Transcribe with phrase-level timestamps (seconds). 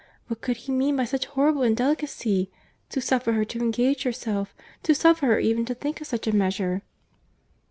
[0.25, 2.49] What could he mean by such horrible indelicacy?
[2.89, 6.81] To suffer her to engage herself—to suffer her even to think of such a measure!"